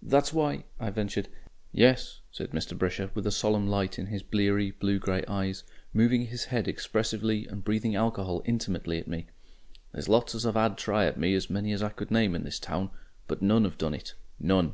[0.00, 1.28] "That's why" I ventured.
[1.70, 2.74] "Yes," said Mr.
[2.74, 7.46] Brisher, with a solemn light in his bleary, blue grey eyes, moving his head expressively
[7.46, 9.26] and breathing alcohol INTIMATELY at me.
[9.92, 12.44] "There's lots as 'ave 'ad a try at me many as I could name in
[12.44, 12.88] this town
[13.28, 14.72] but none 'ave done it none."